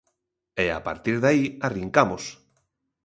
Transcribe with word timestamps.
E 0.63 0.65
a 0.79 0.81
partir 0.87 1.15
de 1.21 1.27
aí 1.31 1.45
arrincamos. 1.67 2.23